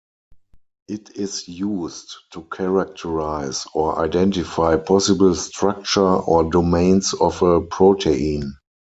[0.87, 8.55] It is used to characterize or identify possible structure or domains of a protein.